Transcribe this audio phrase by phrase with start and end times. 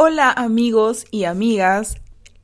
[0.00, 1.96] Hola amigos y amigas,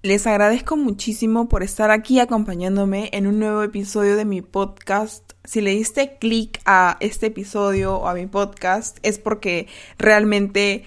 [0.02, 5.34] les agradezco muchísimo por estar aquí acompañándome en un nuevo episodio de mi podcast.
[5.44, 10.82] Si le diste clic a este episodio o a mi podcast es porque realmente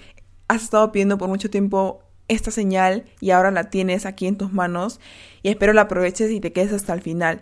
[0.46, 4.52] has estado pidiendo por mucho tiempo esta señal y ahora la tienes aquí en tus
[4.52, 5.00] manos
[5.42, 7.40] y espero la aproveches y te quedes hasta el final.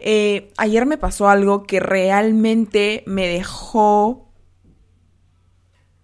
[0.00, 4.32] Eh, ayer me pasó algo que realmente me dejó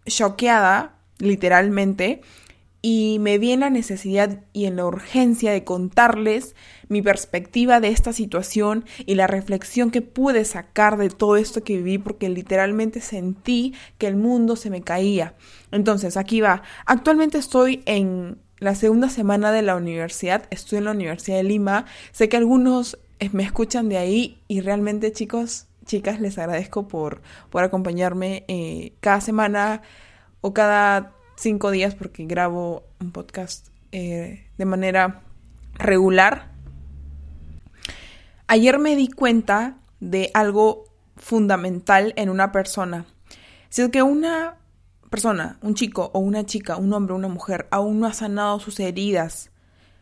[0.06, 2.20] choqueada, literalmente,
[2.82, 6.54] y me vi en la necesidad y en la urgencia de contarles
[6.88, 11.76] mi perspectiva de esta situación y la reflexión que pude sacar de todo esto que
[11.76, 15.34] viví porque literalmente sentí que el mundo se me caía.
[15.70, 16.62] Entonces, aquí va.
[16.86, 21.86] Actualmente estoy en la segunda semana de la universidad, estoy en la Universidad de Lima.
[22.12, 27.20] Sé que algunos eh, me escuchan de ahí y realmente chicos, chicas, les agradezco por,
[27.50, 29.82] por acompañarme eh, cada semana
[30.40, 35.22] o cada cinco días porque grabo un podcast eh, de manera
[35.74, 36.50] regular.
[38.46, 40.84] Ayer me di cuenta de algo
[41.16, 43.06] fundamental en una persona.
[43.68, 44.56] Si es que una
[45.08, 48.60] persona, un chico o una chica, un hombre o una mujer, aún no ha sanado
[48.60, 49.50] sus heridas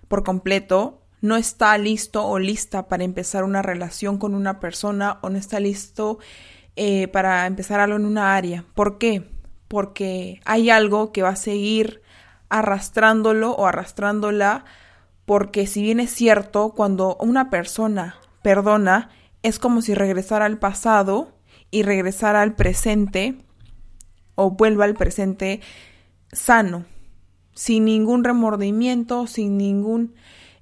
[0.08, 5.30] por completo, no está listo o lista para empezar una relación con una persona o
[5.30, 6.19] no está listo
[6.77, 8.64] eh, para empezar algo en una área.
[8.75, 9.38] ¿Por qué?
[9.69, 12.02] Porque hay algo que va a seguir
[12.48, 14.64] arrastrándolo o arrastrándola,
[15.27, 19.11] porque si bien es cierto, cuando una persona perdona,
[19.42, 21.33] es como si regresara al pasado
[21.70, 23.36] y regresara al presente
[24.34, 25.61] o vuelva al presente
[26.33, 26.86] sano,
[27.55, 30.14] sin ningún remordimiento, sin ningún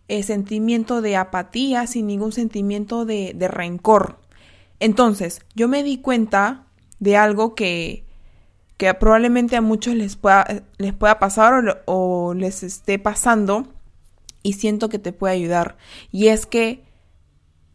[0.08, 4.18] eh, sentimiento de apatía, sin ningún sentimiento de, de rencor.
[4.80, 6.66] Entonces, yo me di cuenta
[6.98, 8.05] de algo que
[8.76, 13.66] que probablemente a muchos les pueda, les pueda pasar o, les esté pasando
[14.42, 15.76] y siento que te puede ayudar.
[16.12, 16.84] Y es que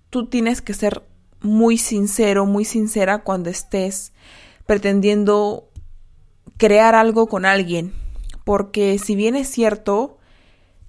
[0.09, 1.03] tú tienes que ser
[1.41, 4.13] muy sincero, muy sincera cuando estés
[4.67, 5.69] pretendiendo
[6.57, 7.93] crear algo con alguien.
[8.43, 10.19] Porque si bien es cierto,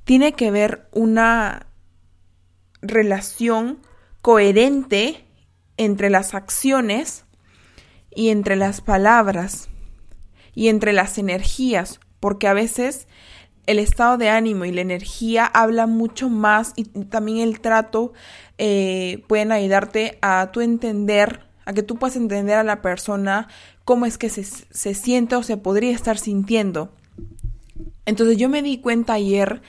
[0.04, 1.66] tiene que haber una
[2.82, 3.78] relación
[4.20, 5.25] coherente
[5.78, 7.25] entre las acciones
[8.14, 9.70] y entre las palabras
[10.54, 13.06] y entre las energías, porque a veces
[13.66, 18.12] el estado de ánimo y la energía habla mucho más y también el trato
[18.58, 23.48] eh, pueden ayudarte a tu entender, a que tú puedas entender a la persona
[23.84, 26.92] cómo es que se, se siente o se podría estar sintiendo.
[28.04, 29.62] Entonces yo me di cuenta ayer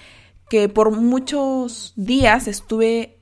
[0.49, 3.19] que por muchos días estuve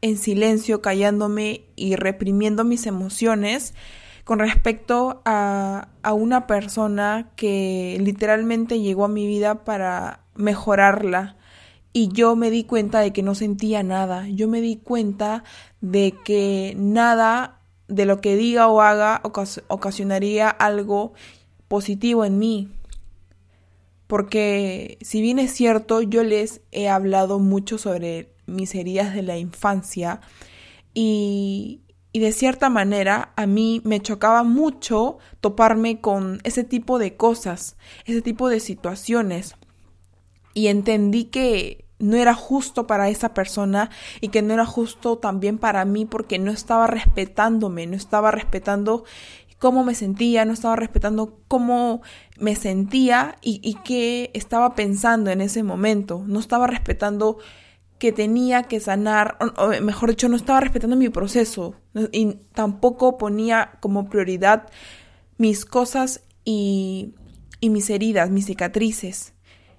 [0.00, 3.74] en silencio, callándome y reprimiendo mis emociones
[4.24, 11.36] con respecto a, una persona que literalmente llegó a mi vida para mejorarla
[11.92, 14.28] y yo me di cuenta de que no sentía nada.
[14.28, 15.44] Yo me di cuenta
[15.80, 19.20] de que nada de lo que diga o haga
[19.68, 21.12] ocasionaría algo
[21.68, 22.68] positivo en mí.
[24.06, 29.38] Porque si bien es cierto, yo les he hablado mucho sobre mis heridas de la
[29.38, 30.20] infancia
[30.94, 31.83] y,
[32.14, 37.76] y de cierta manera a mí me chocaba mucho toparme con ese tipo de cosas,
[38.04, 39.56] ese tipo de situaciones.
[40.54, 45.58] Y entendí que no era justo para esa persona y que no era justo también
[45.58, 49.02] para mí porque no estaba respetándome, no estaba respetando
[49.58, 52.00] cómo me sentía, no estaba respetando cómo
[52.38, 57.38] me sentía y, y qué estaba pensando en ese momento, no estaba respetando
[57.98, 61.74] que tenía que sanar, o, mejor dicho, no estaba respetando mi proceso
[62.12, 64.68] y tampoco ponía como prioridad
[65.38, 67.14] mis cosas y,
[67.60, 69.32] y mis heridas, mis cicatrices.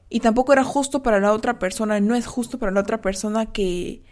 [0.10, 3.48] Y tampoco era justo para la otra persona, no es justo para la otra persona
[3.48, 4.04] que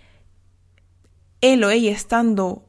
[1.41, 2.67] él o ella estando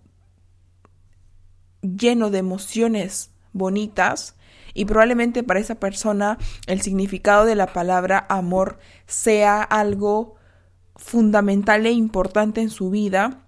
[1.83, 4.37] lleno de emociones bonitas,
[4.75, 10.35] y probablemente para esa persona el significado de la palabra amor sea algo
[10.97, 13.45] fundamental e importante en su vida,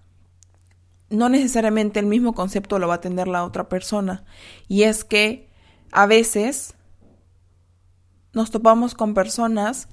[1.09, 4.25] no necesariamente el mismo concepto lo va a tener la otra persona.
[4.67, 5.49] Y es que
[5.91, 6.75] a veces
[8.33, 9.87] nos topamos con personas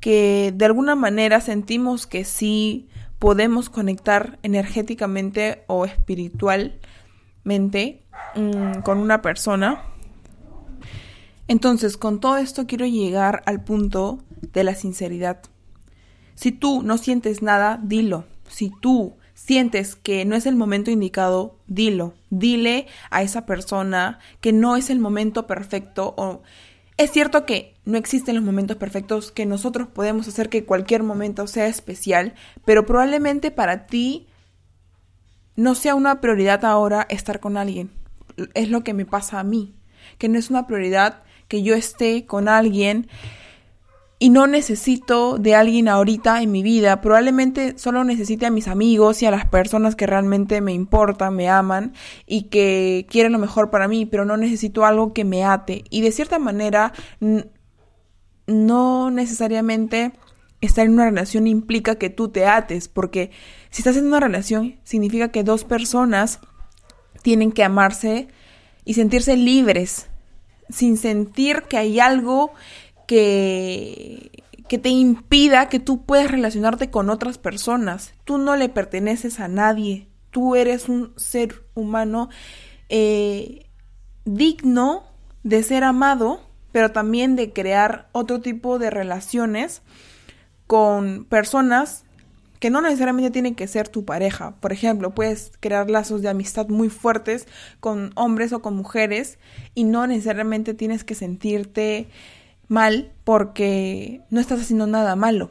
[0.00, 8.02] que de alguna manera sentimos que sí podemos conectar energéticamente o espiritualmente
[8.34, 9.84] mm, con una persona.
[11.46, 14.18] Entonces, con todo esto quiero llegar al punto
[14.52, 15.42] de la sinceridad.
[16.34, 18.24] Si tú no sientes nada, dilo.
[18.48, 22.14] Si tú sientes que no es el momento indicado, dilo.
[22.30, 26.42] Dile a esa persona que no es el momento perfecto o
[26.96, 31.46] Es cierto que no existen los momentos perfectos, que nosotros podemos hacer que cualquier momento
[31.48, 32.34] sea especial,
[32.64, 34.28] pero probablemente para ti
[35.56, 37.90] no sea una prioridad ahora estar con alguien.
[38.54, 39.74] Es lo que me pasa a mí,
[40.18, 43.08] que no es una prioridad que yo esté con alguien
[44.24, 47.02] y no necesito de alguien ahorita en mi vida.
[47.02, 51.50] Probablemente solo necesite a mis amigos y a las personas que realmente me importan, me
[51.50, 51.92] aman
[52.26, 55.84] y que quieren lo mejor para mí, pero no necesito algo que me ate.
[55.90, 56.94] Y de cierta manera,
[58.46, 60.12] no necesariamente
[60.62, 63.30] estar en una relación implica que tú te ates, porque
[63.68, 66.40] si estás en una relación significa que dos personas
[67.20, 68.28] tienen que amarse
[68.86, 70.08] y sentirse libres,
[70.70, 72.52] sin sentir que hay algo
[73.06, 78.14] que, que te impida que tú puedas relacionarte con otras personas.
[78.24, 80.08] Tú no le perteneces a nadie.
[80.30, 82.28] Tú eres un ser humano
[82.88, 83.66] eh,
[84.24, 85.04] digno
[85.42, 86.40] de ser amado,
[86.72, 89.82] pero también de crear otro tipo de relaciones
[90.66, 92.04] con personas
[92.58, 94.54] que no necesariamente tienen que ser tu pareja.
[94.60, 97.46] Por ejemplo, puedes crear lazos de amistad muy fuertes
[97.78, 99.38] con hombres o con mujeres
[99.74, 102.08] y no necesariamente tienes que sentirte
[102.74, 105.50] mal porque no estás haciendo nada malo.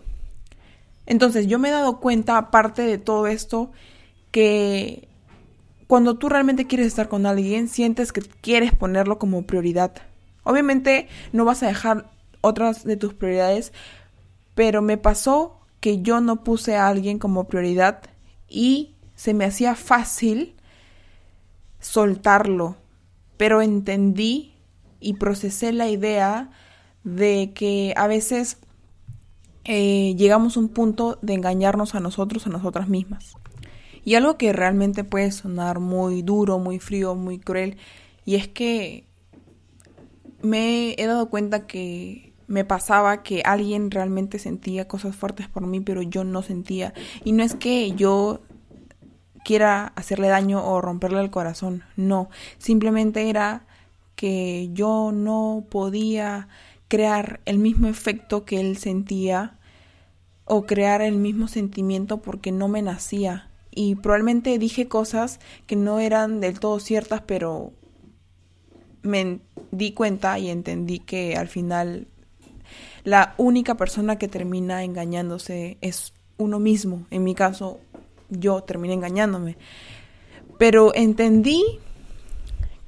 [1.06, 3.72] Entonces yo me he dado cuenta, aparte de todo esto,
[4.32, 5.08] que
[5.88, 9.94] cuando tú realmente quieres estar con alguien, sientes que quieres ponerlo como prioridad.
[10.44, 12.12] Obviamente no vas a dejar
[12.42, 13.72] otras de tus prioridades,
[14.54, 18.02] pero me pasó que yo no puse a alguien como prioridad
[18.48, 20.56] y se me hacía fácil
[21.80, 22.76] soltarlo,
[23.38, 24.54] pero entendí
[25.00, 26.52] y procesé la idea
[27.04, 28.58] de que a veces
[29.66, 33.36] eh, llegamos a un punto de engañarnos a nosotros, a nosotras mismas.
[34.06, 37.78] Y algo que realmente puede sonar muy duro, muy frío, muy cruel,
[38.26, 39.06] y es que
[40.42, 45.80] me he dado cuenta que me pasaba que alguien realmente sentía cosas fuertes por mí,
[45.80, 46.94] pero yo no sentía.
[47.24, 48.42] Y no es que yo
[49.46, 53.66] quiera hacerle daño o romperle el corazón, no, simplemente era
[54.16, 56.48] que yo no podía
[56.94, 59.58] crear el mismo efecto que él sentía
[60.46, 63.50] o crear el mismo sentimiento porque no me nacía.
[63.72, 67.74] Y probablemente dije cosas que no eran del todo ciertas, pero
[69.02, 69.40] me
[69.72, 72.06] di cuenta y entendí que al final
[73.04, 77.08] la única persona que termina engañándose es uno mismo.
[77.10, 77.80] En mi caso,
[78.30, 79.58] yo terminé engañándome.
[80.60, 81.64] Pero entendí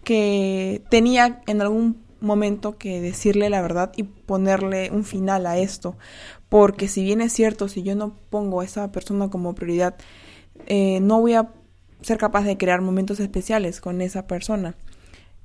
[0.03, 5.97] que tenía en algún momento que decirle la verdad y ponerle un final a esto.
[6.49, 9.95] Porque si bien es cierto, si yo no pongo a esa persona como prioridad,
[10.67, 11.51] eh, no voy a
[12.01, 14.75] ser capaz de crear momentos especiales con esa persona.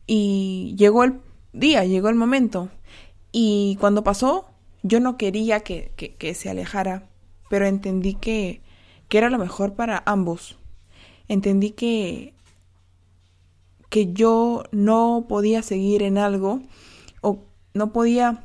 [0.07, 1.21] Y llegó el
[1.53, 2.69] día, llegó el momento.
[3.33, 4.51] Y cuando pasó,
[4.83, 7.09] yo no quería que, que, se alejara,
[7.49, 8.61] pero entendí que,
[9.09, 10.59] que era lo mejor para ambos.
[11.29, 12.35] Entendí que
[13.91, 16.61] que yo no podía seguir en algo
[17.21, 17.41] o
[17.75, 18.43] no podía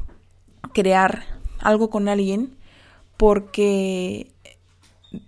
[0.73, 1.23] crear
[1.59, 2.57] algo con alguien
[3.15, 4.31] porque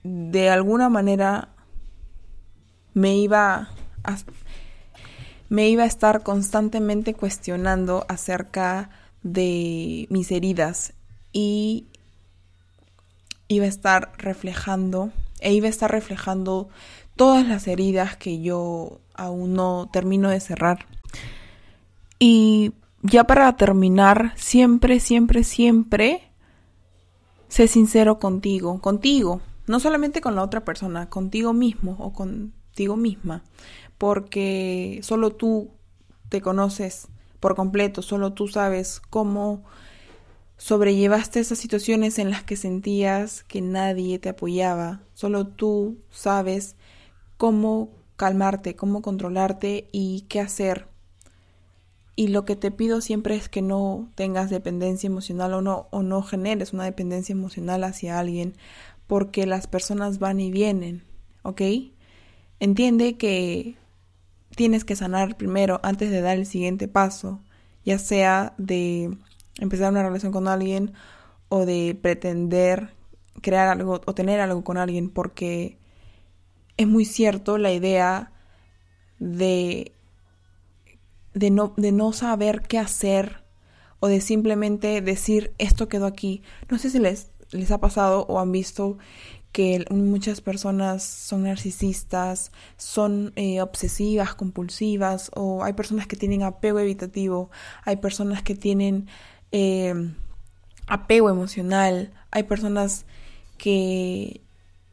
[0.04, 1.50] de alguna manera
[2.94, 3.70] me iba
[4.04, 4.18] a,
[5.50, 8.90] me iba a estar constantemente cuestionando acerca
[9.22, 10.94] de mis heridas
[11.32, 11.86] y
[13.48, 16.70] iba a estar reflejando e iba a estar reflejando
[17.18, 20.86] todas las heridas que yo aún no termino de cerrar.
[22.20, 26.22] Y ya para terminar, siempre, siempre, siempre,
[27.48, 33.44] sé sincero contigo, contigo, no solamente con la otra persona, contigo mismo o contigo misma,
[33.98, 35.72] porque solo tú
[36.30, 37.08] te conoces
[37.40, 39.64] por completo, solo tú sabes cómo
[40.58, 46.76] sobrellevaste esas situaciones en las que sentías que nadie te apoyaba, solo tú sabes
[47.38, 50.88] cómo calmarte, cómo controlarte y qué hacer.
[52.16, 56.02] Y lo que te pido siempre es que no tengas dependencia emocional o no, o
[56.02, 58.56] no generes una dependencia emocional hacia alguien,
[59.06, 61.04] porque las personas van y vienen,
[61.44, 61.62] ¿ok?
[62.60, 63.78] Entiende que
[64.56, 67.40] tienes que sanar primero antes de dar el siguiente paso,
[67.86, 69.16] ya sea de
[69.60, 70.94] empezar una relación con alguien
[71.50, 72.90] o de pretender
[73.42, 75.78] crear algo o tener algo con alguien, porque
[76.78, 78.32] es muy cierto la idea
[79.20, 79.94] de,
[81.34, 83.44] de, no, de no saber qué hacer
[84.00, 86.44] o de simplemente decir esto quedó aquí.
[86.70, 88.98] No sé si les, les ha pasado o han visto
[89.52, 96.80] que muchas personas son narcisistas, son eh, obsesivas, compulsivas, o hay personas que tienen apego
[96.80, 97.50] evitativo,
[97.84, 99.08] hay personas que tienen
[99.52, 99.96] eh,
[100.86, 103.06] apego emocional, hay personas
[103.58, 104.42] que,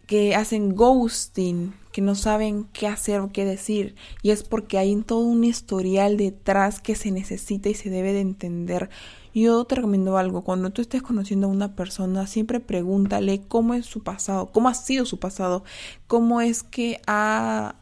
[0.06, 4.94] que hacen ghosting, que no saben qué hacer o qué decir, y es porque hay
[5.02, 8.90] todo un historial detrás que se necesita y se debe de entender.
[9.34, 13.86] Yo te recomiendo algo, cuando tú estés conociendo a una persona, siempre pregúntale cómo es
[13.86, 15.64] su pasado, cómo ha sido su pasado,
[16.06, 17.76] cómo es que ha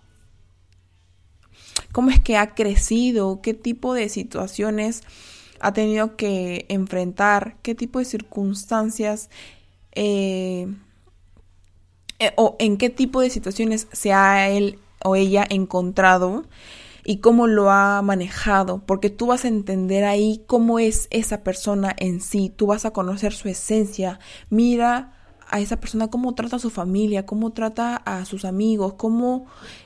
[1.92, 5.02] cómo es que ha crecido, qué tipo de situaciones
[5.60, 9.30] ha tenido que enfrentar, qué tipo de circunstancias
[9.92, 10.68] eh,
[12.22, 16.44] eh, o en qué tipo de situaciones se ha él o ella encontrado
[17.04, 21.94] y cómo lo ha manejado, porque tú vas a entender ahí cómo es esa persona
[21.98, 24.20] en sí, tú vas a conocer su esencia.
[24.50, 25.12] Mira
[25.52, 29.44] a esa persona, cómo trata a su familia, cómo trata a sus amigos, cómo,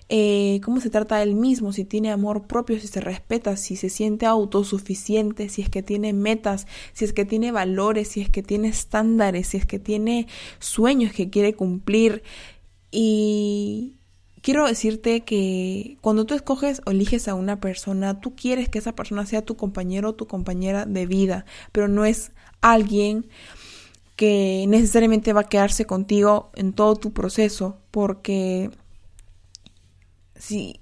[0.09, 3.75] eh, cómo se trata a él mismo, si tiene amor propio, si se respeta, si
[3.75, 8.31] se siente autosuficiente, si es que tiene metas, si es que tiene valores, si es
[8.31, 10.29] que tiene estándares, si es que tiene
[10.61, 12.23] sueños que quiere cumplir.
[12.93, 13.97] Y
[14.43, 18.95] quiero decirte que cuando tú escoges o eliges a una persona, tú quieres que esa
[18.95, 22.31] persona sea tu compañero o tu compañera de vida, pero no es
[22.61, 23.27] alguien
[24.17, 28.71] que necesariamente va a quedarse contigo en todo tu proceso, porque
[30.35, 30.81] si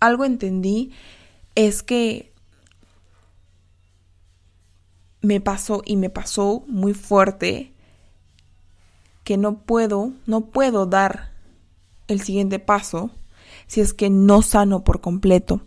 [0.00, 0.92] algo entendí
[1.54, 2.32] es que
[5.20, 7.74] me pasó y me pasó muy fuerte
[9.22, 11.32] que no puedo, no puedo dar
[12.08, 13.10] el siguiente paso
[13.66, 15.60] si es que no sano por completo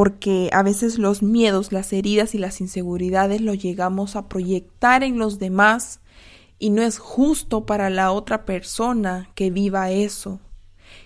[0.00, 5.18] porque a veces los miedos, las heridas y las inseguridades lo llegamos a proyectar en
[5.18, 6.00] los demás
[6.58, 10.40] y no es justo para la otra persona que viva eso.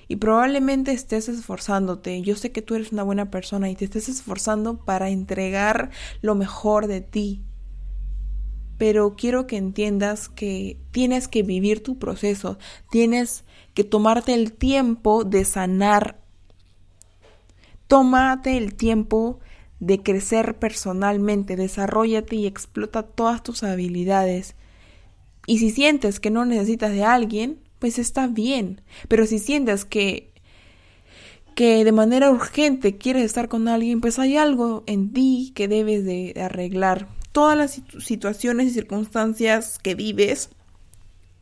[0.06, 4.08] Y probablemente estés esforzándote, yo sé que tú eres una buena persona y te estés
[4.08, 7.42] esforzando para entregar lo mejor de ti.
[8.78, 12.58] Pero quiero que entiendas que tienes que vivir tu proceso,
[12.92, 13.42] tienes
[13.74, 16.23] que tomarte el tiempo de sanar
[17.86, 19.40] Tómate el tiempo
[19.80, 24.54] de crecer personalmente, desarrollate y explota todas tus habilidades.
[25.46, 28.80] Y si sientes que no necesitas de alguien, pues está bien.
[29.08, 30.34] Pero si sientes que
[31.54, 36.04] que de manera urgente quieres estar con alguien, pues hay algo en ti que debes
[36.04, 37.08] de arreglar.
[37.32, 40.50] Todas las situaciones y circunstancias que vives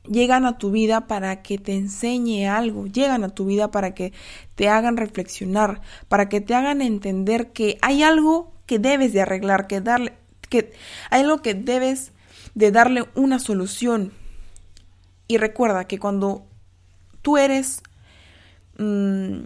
[0.05, 4.13] llegan a tu vida para que te enseñe algo, llegan a tu vida para que
[4.55, 9.67] te hagan reflexionar, para que te hagan entender que hay algo que debes de arreglar,
[9.67, 10.15] que darle,
[10.49, 10.73] que
[11.11, 12.13] hay algo que debes
[12.55, 14.13] de darle una solución.
[15.29, 16.47] Y recuerda que cuando
[17.23, 17.83] tú eres,
[18.79, 19.39] mm,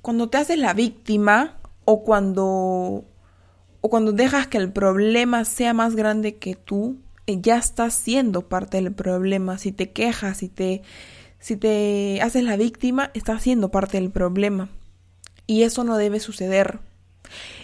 [0.00, 3.04] cuando te haces la víctima o cuando,
[3.80, 8.76] o cuando dejas que el problema sea más grande que tú, ya estás siendo parte
[8.76, 9.58] del problema.
[9.58, 10.82] Si te quejas, si te,
[11.38, 14.68] si te haces la víctima, estás siendo parte del problema.
[15.46, 16.80] Y eso no debe suceder.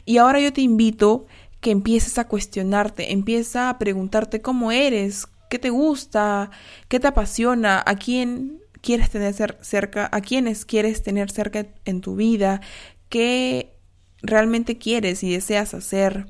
[0.04, 1.26] Y ahora yo te invito
[1.60, 6.50] que empieces a cuestionarte, empieza a preguntarte cómo eres, qué te gusta,
[6.88, 12.16] qué te apasiona, a quién quieres tener cerca, a quiénes quieres tener cerca en tu
[12.16, 12.62] vida,
[13.10, 13.74] qué
[14.22, 16.26] realmente quieres y deseas hacer,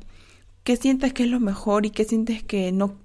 [0.64, 2.96] qué sientes que es lo mejor y qué sientes que no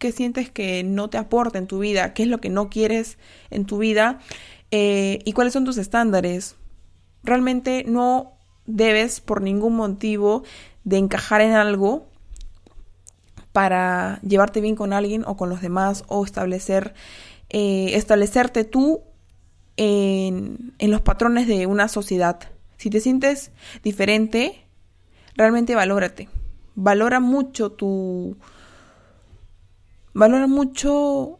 [0.00, 3.18] qué sientes que no te aporta en tu vida, qué es lo que no quieres
[3.50, 4.18] en tu vida
[4.72, 6.56] eh, y cuáles son tus estándares.
[7.22, 8.32] Realmente no
[8.66, 10.42] debes por ningún motivo
[10.84, 12.08] de encajar en algo
[13.52, 16.94] para llevarte bien con alguien o con los demás o establecer
[17.50, 19.02] eh, establecerte tú
[19.76, 22.38] en, en los patrones de una sociedad.
[22.78, 23.50] Si te sientes
[23.82, 24.64] diferente,
[25.34, 26.30] realmente valórate.
[26.74, 28.38] Valora mucho tu,
[30.12, 31.38] valora mucho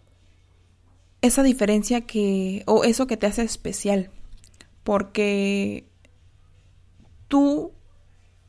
[1.22, 4.10] esa diferencia que, o eso que te hace especial,
[4.84, 5.86] porque
[7.28, 7.72] tú,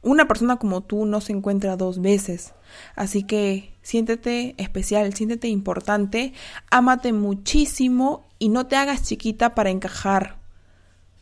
[0.02, 2.54] una persona como tú no se encuentra dos veces,
[2.96, 6.34] así que siéntete especial, siéntete importante,
[6.70, 10.38] ámate muchísimo y no te hagas chiquita para encajar,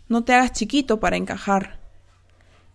[0.07, 1.79] no te hagas chiquito para encajar.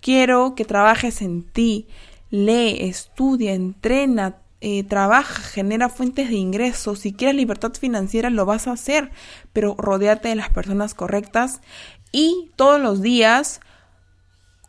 [0.01, 1.89] Quiero que trabajes en ti,
[2.31, 7.01] lee, estudia, entrena, eh, trabaja, genera fuentes de ingresos.
[7.01, 9.11] Si quieres libertad financiera, lo vas a hacer,
[9.53, 11.61] pero rodeate de las personas correctas
[12.13, 13.61] y todos los días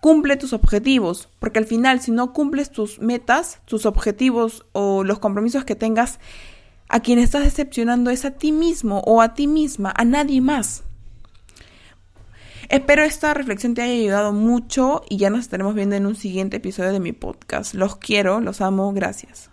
[0.02, 5.20] cumple tus objetivos, porque al final, si no cumples tus metas, tus objetivos o los
[5.20, 6.20] compromisos que tengas,
[6.90, 10.84] a quien estás decepcionando es a ti mismo o a ti misma, a nadie más.
[12.68, 16.58] Espero esta reflexión te haya ayudado mucho y ya nos estaremos viendo en un siguiente
[16.58, 17.76] episodio de mi podcast.
[17.76, 19.44] Los quiero, los amo, gracias.